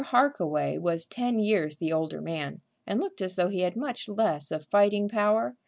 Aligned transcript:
Harkaway 0.03 0.79
was 0.79 1.05
ten 1.05 1.37
years 1.37 1.77
the 1.77 1.93
older 1.93 2.21
man, 2.21 2.61
and 2.87 2.99
looked 2.99 3.21
as 3.21 3.35
though 3.35 3.49
he 3.49 3.59
had 3.59 3.75
much 3.75 4.09
less 4.09 4.49
of 4.49 4.65
fighting 4.65 5.07
power. 5.07 5.55